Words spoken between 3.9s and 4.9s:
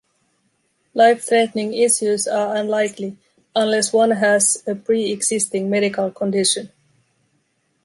one has a